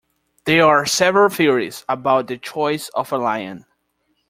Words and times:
There 0.45 0.65
are 0.65 0.87
several 0.87 1.29
theories 1.29 1.85
about 1.87 2.25
the 2.25 2.39
choice 2.39 2.89
of 2.95 3.11
a 3.11 3.19
lion. 3.19 3.65